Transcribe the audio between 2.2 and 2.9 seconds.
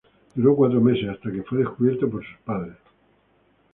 sus padres.